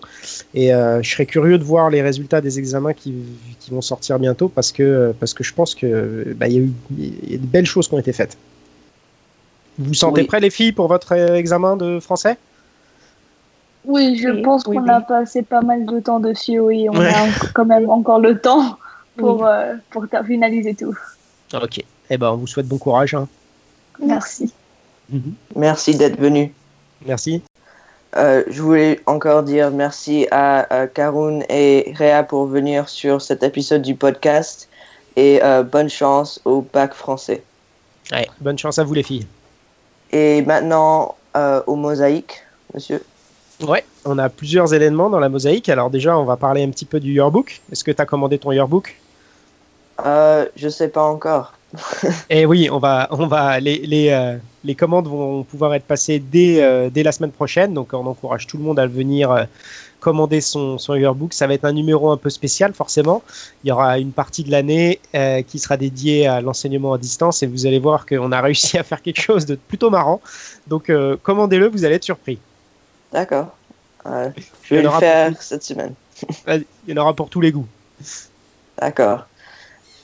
Et 0.54 0.74
euh, 0.74 1.02
je 1.02 1.10
serais 1.10 1.26
curieux 1.26 1.58
de 1.58 1.64
voir 1.64 1.90
les 1.90 2.02
résultats 2.02 2.42
des 2.42 2.60
examens 2.60 2.94
qui, 2.94 3.14
qui 3.62 3.72
vont 3.72 3.82
sortir 3.82 4.20
bientôt 4.20 4.50
parce 4.50 4.72
que, 4.74 5.14
parce 5.20 5.34
que 5.34 5.44
je 5.44 5.54
pense 5.54 5.74
qu'il 5.74 6.34
bah, 6.36 6.48
y, 6.50 6.58
a 6.58 6.60
eu 6.60 6.72
y 6.98 7.36
a 7.36 7.38
de 7.38 7.46
belles 7.46 7.66
choses 7.66 7.88
qui 7.88 7.94
ont 7.94 8.00
été 8.00 8.12
faites. 8.12 8.38
Vous 9.78 9.86
vous 9.86 9.94
sentez 9.94 10.22
Oui. 10.22 10.28
prêts, 10.28 10.42
les 10.42 10.50
filles, 10.50 10.74
pour 10.74 10.90
votre 10.90 11.14
euh, 11.14 11.36
examen 11.36 11.78
de 11.78 12.02
français? 12.02 12.38
Oui, 13.86 14.18
je 14.18 14.28
Oui, 14.28 14.42
pense 14.42 14.66
oui, 14.68 14.76
qu'on 14.76 14.84
oui. 14.84 14.90
a 14.90 15.00
passé 15.00 15.42
pas 15.42 15.62
mal 15.62 15.86
de 15.86 16.00
temps 16.02 16.20
dessus, 16.20 16.60
oui. 16.60 16.90
On 16.90 16.98
Ouais. 17.00 17.08
a 17.08 17.28
quand 17.54 17.66
même 17.66 17.90
encore 17.90 18.20
le 18.20 18.38
temps 18.38 18.78
pour, 19.16 19.44
Oui. 19.44 19.48
euh, 19.48 19.76
pour 19.92 20.06
finaliser 20.26 20.76
tout. 20.76 20.94
Ok. 21.54 21.82
Eh 22.10 22.18
ben, 22.18 22.32
on 22.32 22.36
vous 22.36 22.48
souhaite 22.48 22.68
bon 22.68 22.78
courage. 22.78 23.14
hein. 23.14 23.28
Merci. 24.06 24.54
Merci 25.56 25.96
d'être 25.96 26.20
venu. 26.20 26.54
Merci. 27.06 27.42
Euh, 28.18 28.44
je 28.48 28.62
voulais 28.62 29.00
encore 29.06 29.44
dire 29.44 29.70
merci 29.70 30.28
à, 30.32 30.82
à 30.82 30.88
Karun 30.88 31.42
et 31.48 31.94
Réa 31.96 32.24
pour 32.24 32.48
venir 32.48 32.90
sur 32.90 33.22
cet 33.22 33.44
épisode 33.44 33.84
du 33.84 33.96
podcast 33.96 34.68
et 35.16 35.44
euh, 35.44 35.64
bonne 35.64 35.90
chance 35.90 36.42
au 36.46 36.62
bac 36.62 36.94
français. 36.94 37.44
Ouais, 38.12 38.28
bonne 38.42 38.58
chance 38.58 38.80
à 38.80 38.84
vous, 38.84 38.94
les 38.96 39.04
filles. 39.04 39.28
Et 40.12 40.42
maintenant 40.42 41.16
euh, 41.38 41.62
au 41.68 41.76
mosaïque, 41.76 42.42
monsieur. 42.74 43.04
Ouais, 43.62 43.86
on 44.06 44.18
a 44.18 44.30
plusieurs 44.30 44.74
éléments 44.74 45.10
dans 45.10 45.20
la 45.20 45.30
mosaïque. 45.30 45.70
Alors 45.70 45.90
déjà, 45.90 46.18
on 46.18 46.26
va 46.26 46.38
parler 46.38 46.64
un 46.64 46.70
petit 46.70 46.86
peu 46.86 47.00
du 47.00 47.14
yearbook. 47.14 47.62
Est-ce 47.72 47.84
que 47.84 47.92
tu 47.92 48.02
as 48.02 48.06
commandé 48.06 48.40
ton 48.40 48.52
yearbook? 48.52 48.96
Euh, 50.04 50.46
je 50.56 50.70
sais 50.70 50.88
pas 50.88 51.04
encore. 51.04 51.54
Eh 52.30 52.46
oui, 52.46 52.70
on 52.72 52.80
va, 52.80 53.08
on 53.12 53.28
va, 53.28 53.60
les, 53.60 53.80
les, 53.80 54.10
euh, 54.10 54.38
les 54.64 54.76
commandes 54.76 55.08
vont 55.08 55.44
pouvoir 55.44 55.74
être 55.74 55.86
passées 55.86 56.20
dès, 56.20 56.62
euh, 56.62 56.90
dès 56.90 57.04
la 57.04 57.12
semaine 57.12 57.32
prochaine. 57.32 57.74
Donc, 57.74 57.94
on 57.94 58.06
encourage 58.06 58.48
tout 58.48 58.58
le 58.58 58.64
monde 58.64 58.80
à 58.80 58.88
venir 58.88 59.32
euh, 59.32 59.44
commander 60.00 60.42
son, 60.42 60.78
son 60.78 60.96
yearbook. 60.96 61.34
Ça 61.34 61.48
va 61.48 61.54
être 61.54 61.66
un 61.66 61.74
numéro 61.74 62.12
un 62.12 62.18
peu 62.18 62.30
spécial, 62.30 62.74
forcément. 62.74 63.22
Il 63.64 63.70
y 63.70 63.72
aura 63.72 64.00
une 64.00 64.12
partie 64.12 64.44
de 64.44 64.52
l'année 64.52 65.00
qui 65.48 65.60
sera 65.60 65.76
dédiée 65.76 66.26
à 66.26 66.40
l'enseignement 66.40 66.94
à 66.94 66.98
distance 66.98 67.44
et 67.44 67.48
vous 67.48 67.66
allez 67.66 67.80
voir 67.80 68.06
qu'on 68.06 68.32
a 68.32 68.42
réussi 68.48 68.78
à 68.78 68.84
faire 68.84 69.02
quelque 69.02 69.22
chose 69.22 69.46
de 69.46 69.56
plutôt 69.56 69.90
marrant. 69.90 70.22
Donc, 70.68 70.90
commandez-le, 71.24 71.68
vous 71.68 71.84
allez 71.84 71.96
être 71.96 72.06
surpris. 72.06 72.40
D'accord. 73.12 73.58
Je 74.06 74.76
vais 74.76 74.82
le 74.82 74.90
faire 74.90 75.34
pour 75.34 75.42
cette 75.42 75.64
semaine. 75.64 75.94
Il 76.48 76.64
y 76.88 76.94
en 76.94 77.02
aura 77.02 77.14
pour 77.14 77.30
tous 77.30 77.42
les 77.42 77.52
goûts. 77.52 77.68
D'accord. 78.80 79.26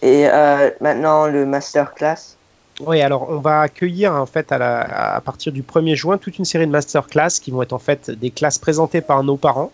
Et 0.06 0.28
euh, 0.32 0.70
maintenant 0.82 1.26
le 1.26 1.48
masterclass. 1.48 2.38
Oui, 2.80 3.02
alors 3.02 3.28
on 3.28 3.40
va 3.40 3.62
accueillir 3.62 4.14
en 4.14 4.28
fait 4.28 4.52
à, 4.52 5.20
partir 5.26 5.52
du 5.52 5.64
1er 5.64 5.96
juin 5.96 6.20
toute 6.20 6.38
une 6.38 6.46
série 6.46 6.68
de 6.68 6.72
masterclass 6.72 7.40
qui 7.42 7.50
vont 7.50 7.64
être 7.64 7.74
en 7.74 7.80
fait 7.80 8.12
des 8.12 8.30
classes 8.30 8.60
présentées 8.60 9.02
par 9.02 9.24
nos 9.24 9.36
parents, 9.36 9.72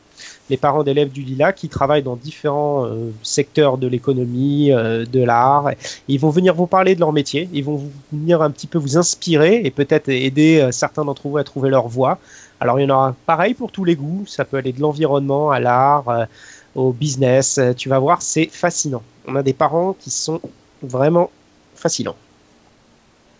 les 0.50 0.56
parents 0.56 0.84
d'élèves 0.84 1.12
du 1.12 1.24
Lila 1.24 1.52
qui 1.52 1.68
travaillent 1.68 2.04
dans 2.04 2.16
différents 2.16 2.86
euh, 2.86 3.12
secteurs 3.24 3.78
de 3.78 3.88
l'économie, 3.88 4.72
euh, 4.72 5.04
de 5.04 5.22
l'art. 5.22 5.72
Ils 6.08 6.20
vont 6.20 6.30
venir 6.30 6.56
vous 6.56 6.68
parler 6.68 6.96
de 6.96 7.02
leur 7.02 7.12
métier, 7.12 7.50
ils 7.52 7.66
vont 7.66 7.84
venir 8.14 8.42
un 8.42 8.52
petit 8.52 8.68
peu 8.68 8.78
vous 8.78 8.98
inspirer 8.98 9.60
et 9.66 9.72
peut-être 9.72 10.08
aider 10.08 10.66
certains 10.72 11.04
d'entre 11.04 11.28
vous 11.28 11.38
à 11.38 11.44
trouver 11.44 11.70
leur 11.70 11.90
voie. 11.90 12.20
Alors 12.62 12.80
il 12.80 12.84
y 12.84 12.86
en 12.86 12.96
aura 12.96 13.16
pareil 13.26 13.54
pour 13.54 13.70
tous 13.70 13.84
les 13.84 13.96
goûts, 13.98 14.24
ça 14.28 14.46
peut 14.46 14.56
aller 14.56 14.72
de 14.72 14.80
l'environnement 14.80 15.52
à 15.52 15.60
l'art, 15.60 16.28
au 16.76 16.92
business, 16.92 17.58
Euh, 17.58 17.74
tu 17.74 17.90
vas 17.90 18.00
voir, 18.00 18.22
c'est 18.22 18.46
fascinant. 18.52 19.04
On 19.28 19.36
a 19.36 19.44
des 19.44 19.54
parents 19.54 19.94
qui 19.94 20.10
sont 20.10 20.40
vraiment 20.82 21.30
fascinants. 21.76 22.16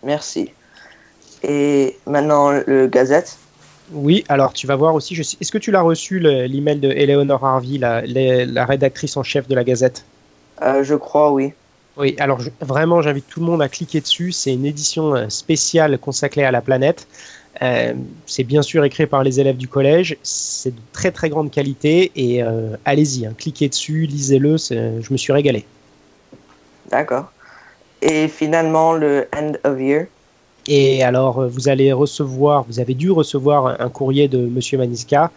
Merci. 0.02 0.50
Et 1.42 1.96
maintenant 2.06 2.50
le 2.66 2.86
gazette. 2.86 3.36
Oui, 3.92 4.24
alors 4.28 4.52
tu 4.52 4.66
vas 4.66 4.76
voir 4.76 4.94
aussi, 4.94 5.14
je 5.14 5.22
est-ce 5.22 5.50
que 5.52 5.58
tu 5.58 5.70
l'as 5.70 5.82
reçu 5.82 6.18
le- 6.18 6.46
l'email 6.46 6.78
de 6.78 6.88
Eleanor 6.90 7.44
Harvey, 7.44 7.78
la, 7.78 8.00
la- 8.02 8.44
la 8.46 8.64
rédactrice 8.64 9.16
en 9.16 9.22
chef 9.22 9.48
de 9.48 9.54
la 9.54 9.64
Gazette? 9.64 10.04
Euh, 10.62 10.82
je 10.82 10.94
crois 10.94 11.32
oui. 11.32 11.52
Oui, 11.96 12.16
alors 12.18 12.40
je- 12.40 12.50
vraiment 12.60 13.02
j'invite 13.02 13.26
tout 13.26 13.40
le 13.40 13.46
monde 13.46 13.60
à 13.60 13.68
cliquer 13.68 14.00
dessus, 14.00 14.32
c'est 14.32 14.54
une 14.54 14.64
édition 14.64 15.14
euh, 15.14 15.28
spéciale 15.28 15.98
consacrée 15.98 16.44
à 16.44 16.50
la 16.50 16.62
planète. 16.62 17.06
Euh, 17.60 17.92
c'est 18.24 18.44
bien 18.44 18.62
sûr 18.62 18.82
écrit 18.84 19.06
par 19.06 19.22
les 19.22 19.38
élèves 19.38 19.58
du 19.58 19.68
collège, 19.68 20.16
c'est 20.22 20.70
de 20.74 20.80
très 20.92 21.10
très 21.10 21.28
grande 21.28 21.50
qualité 21.50 22.10
et 22.16 22.42
euh, 22.42 22.76
allez-y, 22.86 23.26
hein, 23.26 23.34
cliquez 23.36 23.68
dessus, 23.68 24.06
lisez-le, 24.06 24.56
je 24.56 25.12
me 25.12 25.18
suis 25.18 25.34
régalé. 25.34 25.66
D'accord. 26.90 27.30
Et 28.00 28.26
finalement 28.28 28.94
le 28.94 29.28
end 29.36 29.52
of 29.64 29.78
year? 29.78 30.06
Et 30.66 31.02
alors, 31.02 31.40
euh, 31.40 31.48
vous 31.48 31.68
allez 31.68 31.92
recevoir, 31.92 32.64
vous 32.68 32.78
avez 32.80 32.94
dû 32.94 33.10
recevoir 33.10 33.66
un- 33.66 33.76
un 33.80 33.88
courrier 33.88 34.28
de 34.28 34.38
Monsieur 34.38 34.78
Maniska. 34.78 35.30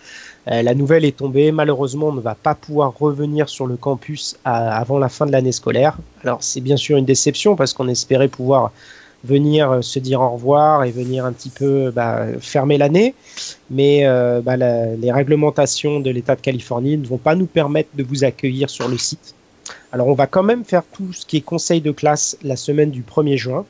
Euh, 0.47 0.61
la 0.61 0.75
nouvelle 0.75 1.03
est 1.03 1.17
tombée. 1.17 1.51
Malheureusement, 1.51 2.09
on 2.09 2.13
ne 2.13 2.21
va 2.21 2.35
pas 2.35 2.53
pouvoir 2.53 2.93
revenir 2.97 3.49
sur 3.49 3.65
le 3.65 3.75
campus 3.75 4.37
à- 4.45 4.77
avant 4.77 4.99
la 4.99 5.09
fin 5.09 5.25
de 5.25 5.31
l'année 5.31 5.51
scolaire. 5.51 5.97
Alors, 6.23 6.37
c'est 6.43 6.61
bien 6.61 6.77
sûr 6.77 6.97
une 6.97 7.05
déception 7.05 7.55
parce 7.55 7.73
qu'on 7.73 7.87
espérait 7.87 8.27
pouvoir 8.27 8.71
venir 9.25 9.71
euh, 9.71 9.81
se 9.81 9.99
dire 9.99 10.21
au 10.21 10.29
revoir 10.29 10.83
et 10.83 10.91
venir 10.91 11.25
un 11.25 11.33
petit 11.33 11.49
peu 11.49 11.91
bah, 11.91 12.25
fermer 12.39 12.77
l'année. 12.77 13.13
Mais 13.69 14.05
euh, 14.05 14.41
bah, 14.41 14.55
les 14.57 15.11
réglementations 15.11 15.99
de 15.99 16.09
l'État 16.09 16.35
de 16.35 16.41
Californie 16.41 16.97
ne 16.97 17.05
vont 17.05 17.17
pas 17.17 17.35
nous 17.35 17.47
permettre 17.47 17.89
de 17.95 18.03
vous 18.03 18.23
accueillir 18.23 18.69
sur 18.69 18.87
le 18.87 18.97
site. 18.97 19.35
Alors, 19.91 20.07
on 20.07 20.13
va 20.13 20.27
quand 20.27 20.43
même 20.43 20.63
faire 20.63 20.83
tout 20.83 21.13
ce 21.13 21.25
qui 21.25 21.37
est 21.37 21.41
conseil 21.41 21.81
de 21.81 21.91
classe 21.91 22.37
la 22.43 22.55
semaine 22.55 22.91
du 22.91 23.01
1er 23.01 23.37
juin. 23.37 23.65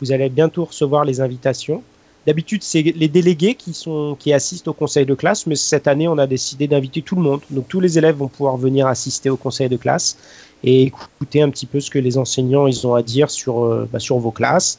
Vous 0.00 0.12
allez 0.12 0.28
bientôt 0.28 0.64
recevoir 0.64 1.04
les 1.04 1.20
invitations. 1.20 1.82
D'habitude, 2.26 2.62
c'est 2.62 2.82
les 2.82 3.08
délégués 3.08 3.54
qui, 3.54 3.72
sont, 3.72 4.16
qui 4.18 4.32
assistent 4.32 4.68
au 4.68 4.72
conseil 4.72 5.06
de 5.06 5.14
classe, 5.14 5.46
mais 5.46 5.56
cette 5.56 5.88
année, 5.88 6.08
on 6.08 6.18
a 6.18 6.26
décidé 6.26 6.66
d'inviter 6.66 7.02
tout 7.02 7.16
le 7.16 7.22
monde. 7.22 7.40
Donc, 7.50 7.68
tous 7.68 7.80
les 7.80 7.96
élèves 7.96 8.16
vont 8.16 8.28
pouvoir 8.28 8.56
venir 8.56 8.86
assister 8.86 9.30
au 9.30 9.36
conseil 9.36 9.68
de 9.68 9.76
classe 9.76 10.16
et 10.64 10.82
écouter 10.82 11.42
un 11.42 11.50
petit 11.50 11.66
peu 11.66 11.80
ce 11.80 11.90
que 11.90 11.98
les 11.98 12.18
enseignants 12.18 12.66
ils 12.66 12.86
ont 12.86 12.94
à 12.94 13.02
dire 13.02 13.30
sur, 13.30 13.64
euh, 13.64 13.88
bah, 13.90 13.98
sur 13.98 14.18
vos 14.18 14.30
classes. 14.30 14.78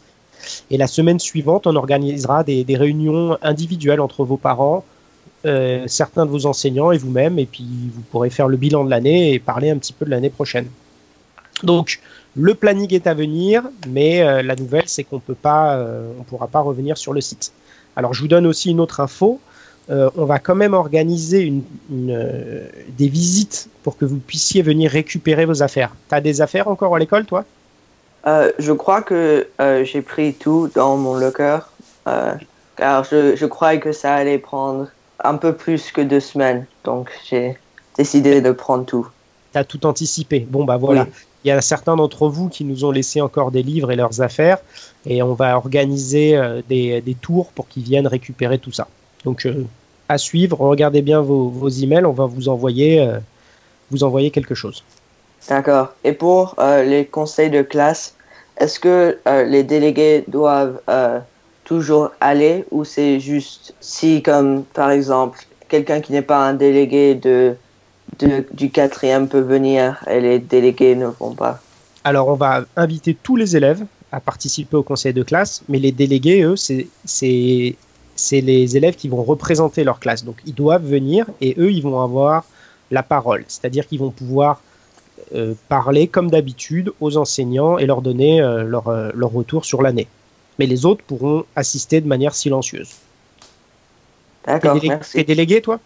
Et 0.72 0.78
la 0.78 0.88
semaine 0.88 1.20
suivante, 1.20 1.68
on 1.68 1.76
organisera 1.76 2.44
des, 2.44 2.64
des 2.64 2.76
réunions 2.76 3.38
individuelles 3.44 4.02
entre 4.02 4.24
vos 4.24 4.38
parents, 4.38 4.84
euh, 5.46 5.84
certains 5.88 6.26
de 6.26 6.32
vos 6.32 6.46
enseignants 6.46 6.92
et 6.92 6.98
vous-même, 6.98 7.38
et 7.40 7.46
puis 7.46 7.66
vous 7.94 8.02
pourrez 8.12 8.30
faire 8.30 8.48
le 8.48 8.58
bilan 8.58 8.84
de 8.84 8.90
l'année 8.90 9.34
et 9.34 9.40
parler 9.40 9.70
un 9.70 9.78
petit 9.78 9.94
peu 9.94 10.06
de 10.06 10.12
l'année 10.12 10.30
prochaine. 10.30 10.68
Donc, 11.64 12.00
le 12.36 12.56
planning 12.56 12.94
est 12.94 13.08
à 13.08 13.14
venir, 13.14 13.64
mais 13.88 14.22
euh, 14.22 14.42
la 14.42 14.56
nouvelle, 14.56 14.88
c'est 14.88 15.04
qu'on 15.04 15.22
on 15.28 16.24
pourra 16.24 16.48
pas 16.48 16.62
revenir 16.62 16.98
sur 16.98 17.14
le 17.14 17.22
site. 17.22 17.54
Alors, 17.96 18.14
je 18.14 18.22
vous 18.22 18.28
donne 18.28 18.48
aussi 18.48 18.72
une 18.72 18.80
autre 18.80 19.00
info. 19.00 19.40
Euh, 19.90 20.10
on 20.16 20.26
va 20.26 20.40
quand 20.40 20.56
même 20.56 20.74
organiser 20.74 21.42
une, 21.42 21.64
une, 21.90 22.12
euh, 22.12 22.68
des 22.98 23.08
visites 23.08 23.68
pour 23.84 23.98
que 23.98 24.06
vous 24.06 24.20
puissiez 24.20 24.62
venir 24.62 24.92
récupérer 24.92 25.46
vos 25.46 25.64
affaires. 25.64 25.92
Tu 26.08 26.16
as 26.16 26.22
des 26.22 26.42
affaires 26.42 26.68
encore 26.68 26.96
à 26.96 27.00
l'école, 27.00 27.26
toi? 27.26 27.46
Euh, 28.28 28.52
je 28.60 28.72
crois 28.72 29.02
que 29.02 29.48
j'ai 29.84 30.02
pris 30.02 30.34
tout 30.34 30.70
dans 30.76 30.96
mon 30.98 31.16
locker. 31.16 31.60
car 32.06 33.04
je, 33.04 33.36
je 33.36 33.46
croyais 33.48 33.80
que 33.80 33.92
ça 33.92 34.14
allait 34.14 34.38
prendre 34.38 34.88
un 35.24 35.36
peu 35.36 35.54
plus 35.54 35.92
que 35.92 36.02
deux 36.02 36.20
semaines. 36.20 36.66
Donc 36.84 37.10
j'ai 37.28 37.58
décidé 37.98 38.42
de 38.42 38.52
prendre 38.52 38.86
tout. 38.86 39.08
Tu 39.54 39.58
as 39.58 39.64
tout 39.64 39.86
anticipé. 39.86 40.46
Bon, 40.48 40.64
bah 40.64 40.78
voilà. 40.78 41.04
Oui. 41.04 41.10
Il 41.44 41.48
y 41.48 41.52
a 41.52 41.60
certains 41.60 41.96
d'entre 41.96 42.30
vous 42.30 42.50
qui 42.50 42.64
nous 42.64 42.86
ont 42.86 42.92
laissé 42.92 43.20
encore 43.20 43.50
des 43.50 43.64
livres 43.64 43.92
et 43.92 43.96
leurs 43.96 44.22
affaires, 44.22 44.60
et 45.08 45.24
on 45.24 45.34
va 45.34 45.58
organiser 45.58 46.40
des, 46.70 47.02
des 47.02 47.16
tours 47.16 47.48
pour 47.48 47.68
qu'ils 47.68 47.82
viennent 47.82 48.06
récupérer 48.06 48.60
tout 48.60 48.72
ça. 48.72 48.88
Donc, 49.26 49.46
euh, 49.46 49.64
à 50.10 50.18
suivre, 50.18 50.60
regardez 50.60 51.02
bien 51.02 51.22
vos, 51.22 51.50
vos 51.50 51.70
emails, 51.70 52.06
on 52.06 52.12
va 52.12 52.26
vous 52.26 52.50
envoyer, 52.50 53.02
euh, 53.02 53.20
vous 53.90 54.04
envoyer 54.04 54.32
quelque 54.32 54.56
chose. 54.56 54.84
D'accord. 55.48 55.94
Et 56.04 56.14
pour 56.14 56.56
euh, 56.60 56.84
les 56.84 57.06
conseils 57.06 57.50
de 57.50 57.62
classe, 57.62 58.16
est-ce 58.58 58.80
que 58.80 59.18
les 59.48 59.64
délégués 59.64 60.24
doivent 60.28 60.80
toujours 61.64 62.12
aller 62.20 62.66
ou 62.70 62.84
c'est 62.84 63.20
juste 63.20 63.74
si, 63.80 64.22
comme 64.22 64.64
par 64.64 64.92
exemple, 64.92 65.40
quelqu'un 65.68 66.02
qui 66.02 66.12
n'est 66.12 66.22
pas 66.22 66.46
un 66.46 66.54
délégué 66.54 67.16
de, 67.16 67.56
de- 68.20 68.46
du 68.52 68.70
quatrième 68.70 69.28
peut 69.28 69.40
venir 69.40 70.04
et 70.08 70.20
les 70.20 70.38
délégués 70.38 70.96
ne 70.96 71.08
vont 71.08 71.34
pas? 71.34 71.60
Alors, 72.04 72.28
on 72.28 72.36
va 72.36 72.66
inviter 72.76 73.16
tous 73.16 73.36
les 73.36 73.56
élèves 73.56 73.84
à 74.12 74.20
participer 74.20 74.76
au 74.76 74.84
conseil 74.84 75.14
de 75.14 75.24
classe, 75.24 75.64
mais 75.70 75.80
les 75.80 75.92
délégués, 75.92 76.42
eux, 76.44 76.56
c'est 76.58 77.76
c'est- 78.16 78.42
les 78.42 78.78
élèves 78.78 78.96
qui 78.96 79.10
vont 79.10 79.24
représenter 79.24 79.84
leur 79.84 80.00
classe. 80.00 80.24
Donc, 80.24 80.38
ils 80.46 80.54
doivent 80.54 80.86
venir 80.86 81.26
et 81.42 81.56
eux, 81.58 81.72
ils 81.72 81.82
vont 81.84 82.02
avoir 82.02 82.46
la 82.92 83.04
parole. 83.04 83.46
C'est-à-dire 83.48 83.88
qu'ils 83.88 84.00
vont 84.00 84.12
pouvoir 84.12 84.62
euh, 85.36 85.54
parler 85.70 86.08
comme 86.08 86.30
d'habitude 86.30 86.92
aux 87.00 87.16
enseignants 87.16 87.78
et 87.78 87.86
leur 87.86 88.02
donner 88.02 88.42
euh, 88.42 88.64
leur, 88.64 88.88
euh, 88.90 89.12
leur 89.14 89.32
retour 89.32 89.64
sur 89.64 89.82
l'année. 89.82 90.08
Mais 90.60 90.66
les 90.66 90.86
autres 90.86 91.04
pourront 91.06 91.46
assister 91.56 92.02
de 92.02 92.08
manière 92.08 92.36
silencieuse. 92.36 92.90
D'accord, 94.46 94.76
délé- 94.76 94.90
merci. 94.90 95.14
t'es 95.14 95.24
délégué, 95.24 95.62
toi? 95.62 95.80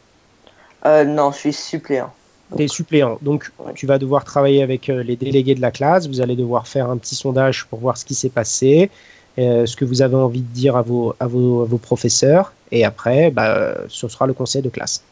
Non, 1.05 1.31
je 1.31 1.37
suis 1.37 1.53
suppléant. 1.53 2.11
T'es 2.55 2.67
suppléant. 2.67 3.17
Donc, 3.21 3.51
Ouais. 3.59 3.73
tu 3.73 3.85
vas 3.87 3.97
devoir 3.97 4.23
travailler 4.23 4.61
avec 4.61 4.87
les 4.87 5.15
délégués 5.15 5.55
de 5.55 5.61
la 5.61 5.71
classe. 5.71 6.07
Vous 6.07 6.21
allez 6.21 6.35
devoir 6.35 6.67
faire 6.67 6.89
un 6.89 6.97
petit 6.97 7.15
sondage 7.15 7.65
pour 7.65 7.79
voir 7.79 7.97
ce 7.97 8.05
qui 8.05 8.13
s'est 8.15 8.29
passé, 8.29 8.89
euh, 9.37 9.65
ce 9.65 9.75
que 9.75 9.85
vous 9.85 10.01
avez 10.01 10.15
envie 10.15 10.41
de 10.41 10.53
dire 10.53 10.75
à 10.75 10.81
vos, 10.81 11.13
à 11.19 11.27
vos, 11.27 11.63
à 11.63 11.65
vos 11.65 11.77
professeurs. 11.77 12.53
Et 12.71 12.85
après, 12.85 13.31
bah, 13.31 13.75
ce 13.87 14.07
sera 14.07 14.27
le 14.27 14.33
conseil 14.33 14.61
de 14.61 14.69
classe. 14.69 15.03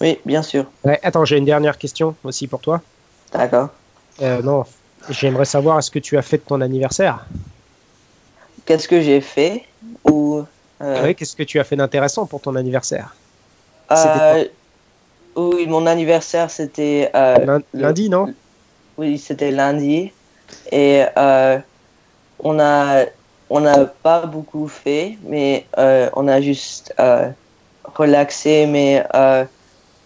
Oui, 0.00 0.18
bien 0.24 0.42
sûr. 0.42 0.66
Ouais, 0.84 0.98
attends, 1.02 1.24
j'ai 1.24 1.38
une 1.38 1.44
dernière 1.44 1.78
question 1.78 2.14
aussi 2.24 2.46
pour 2.46 2.60
toi. 2.60 2.80
D'accord. 3.32 3.70
Euh, 4.22 4.40
non, 4.42 4.64
j'aimerais 5.10 5.44
savoir, 5.44 5.78
est-ce 5.78 5.90
que 5.90 5.98
tu 5.98 6.16
as 6.16 6.22
fait 6.22 6.38
de 6.38 6.42
ton 6.42 6.60
anniversaire? 6.60 7.26
Qu'est-ce 8.66 8.88
que 8.88 9.00
j'ai 9.00 9.20
fait 9.20 9.64
ou 10.04 10.42
euh, 10.82 11.02
Oui, 11.04 11.14
qu'est-ce 11.14 11.34
que 11.34 11.42
tu 11.42 11.58
as 11.58 11.64
fait 11.64 11.76
d'intéressant 11.76 12.26
pour 12.26 12.40
ton 12.40 12.54
anniversaire? 12.56 13.14
Oui, 15.36 15.66
mon 15.66 15.86
anniversaire 15.86 16.50
c'était 16.50 17.10
le- 17.14 17.62
Lundi, 17.74 18.10
non? 18.10 18.32
Oui, 18.98 19.18
c'était 19.18 19.50
lundi 19.50 20.12
et 20.72 21.04
on 22.42 22.58
a 22.58 23.06
on 23.50 23.60
n'a 23.60 23.84
pas 23.84 24.26
beaucoup 24.26 24.68
fait, 24.68 25.18
mais 25.24 25.66
euh, 25.76 26.08
on 26.14 26.28
a 26.28 26.40
juste 26.40 26.94
euh, 27.00 27.28
relaxé. 27.96 28.66
Mais 28.66 29.04
euh, 29.14 29.44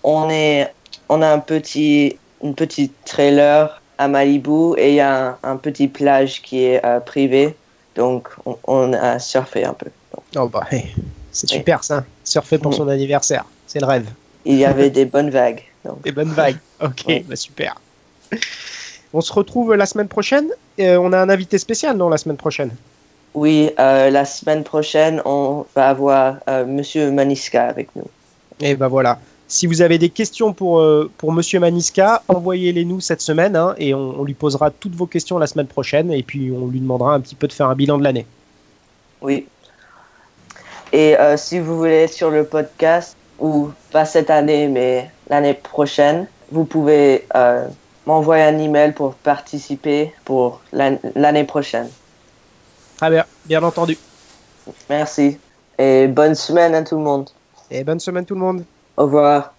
on 0.02 0.28
est 0.30 0.72
on 1.08 1.22
a 1.22 1.28
un 1.28 1.38
petit 1.38 2.16
une 2.42 2.54
petite 2.54 2.92
trailer 3.04 3.80
à 3.98 4.08
Malibu 4.08 4.74
et 4.76 4.88
il 4.90 4.94
y 4.96 5.00
a 5.00 5.28
un, 5.28 5.38
un 5.42 5.56
petit 5.56 5.88
plage 5.88 6.42
qui 6.42 6.64
est 6.64 6.82
privé, 7.06 7.54
donc 7.94 8.28
on, 8.44 8.58
on 8.66 8.92
a 8.92 9.18
surfé 9.18 9.64
un 9.64 9.72
peu. 9.72 9.86
Oh, 10.36 10.48
bah, 10.48 10.66
hey, 10.70 10.94
c'est 11.30 11.50
Oui. 11.50 11.58
super 11.58 11.84
ça. 11.84 12.04
Surfer 12.24 12.58
pour 12.58 12.74
son 12.74 12.88
anniversaire, 12.88 13.44
c'est 13.66 13.80
le 13.80 13.86
rêve. 13.86 14.06
Il 14.44 14.56
y 14.56 14.64
avait 14.64 14.90
des 14.90 15.04
bonnes 15.04 15.30
vagues. 15.30 15.62
Donc. 15.84 16.02
Des 16.02 16.12
bonnes 16.12 16.32
vagues. 16.32 16.58
Ok, 16.82 17.04
Ouais. 17.06 17.24
bah, 17.26 17.36
super. 17.36 17.76
On 19.12 19.20
se 19.20 19.32
retrouve 19.32 19.74
la 19.74 19.86
semaine 19.86 20.08
prochaine. 20.08 20.48
On 20.78 21.12
a 21.12 21.18
un 21.18 21.28
invité 21.28 21.56
spécial, 21.58 21.96
non, 21.96 22.08
la 22.08 22.18
semaine 22.18 22.36
prochaine? 22.36 22.70
Oui, 23.34 23.70
euh, 23.78 24.10
la 24.10 24.24
semaine 24.24 24.62
prochaine, 24.62 25.20
on 25.24 25.66
va 25.74 25.88
avoir 25.88 26.36
euh, 26.48 26.64
Monsieur 26.64 27.10
Maniska 27.10 27.66
avec 27.66 27.88
nous. 27.96 28.06
Et 28.60 28.76
ben 28.76 28.88
voilà. 28.88 29.18
Si 29.48 29.66
vous 29.66 29.82
avez 29.82 29.98
des 29.98 30.08
questions 30.08 30.52
pour, 30.52 30.78
euh, 30.78 31.10
pour 31.18 31.32
Monsieur 31.32 31.60
Maniska, 31.60 32.22
envoyez-les 32.28 32.84
nous 32.84 33.00
cette 33.00 33.20
semaine 33.20 33.56
hein, 33.56 33.74
et 33.76 33.92
on, 33.92 34.20
on 34.20 34.24
lui 34.24 34.34
posera 34.34 34.70
toutes 34.70 34.94
vos 34.94 35.06
questions 35.06 35.38
la 35.38 35.46
semaine 35.46 35.66
prochaine 35.66 36.12
et 36.12 36.22
puis 36.22 36.52
on 36.56 36.66
lui 36.68 36.80
demandera 36.80 37.14
un 37.14 37.20
petit 37.20 37.34
peu 37.34 37.48
de 37.48 37.52
faire 37.52 37.68
un 37.68 37.74
bilan 37.74 37.98
de 37.98 38.04
l'année. 38.04 38.26
Oui. 39.20 39.46
Et 40.92 41.16
si 41.36 41.58
vous 41.58 41.76
voulez 41.76 42.04
être 42.04 42.12
sur 42.12 42.30
le 42.30 42.44
podcast, 42.44 43.16
ou 43.40 43.70
pas 43.90 44.04
cette 44.04 44.30
année, 44.30 44.68
mais 44.68 45.10
l'année 45.28 45.54
prochaine, 45.54 46.28
vous 46.52 46.64
pouvez 46.64 47.26
m'envoyer 48.06 48.44
un 48.44 48.58
email 48.58 48.92
pour 48.92 49.14
participer 49.14 50.12
pour 50.24 50.60
l'an- 50.72 51.00
l'année 51.16 51.42
prochaine. 51.42 51.88
Très 53.04 53.10
bien, 53.10 53.26
bien 53.44 53.62
entendu. 53.62 53.98
Merci. 54.88 55.38
Et 55.76 56.06
bonne 56.06 56.34
semaine 56.34 56.74
à 56.74 56.82
tout 56.82 56.96
le 56.96 57.02
monde. 57.02 57.28
Et 57.70 57.84
bonne 57.84 58.00
semaine 58.00 58.24
tout 58.24 58.32
le 58.32 58.40
monde. 58.40 58.64
Au 58.96 59.02
revoir. 59.02 59.52